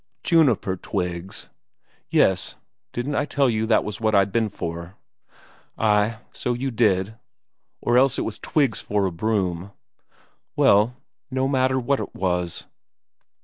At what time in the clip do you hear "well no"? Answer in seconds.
10.55-11.47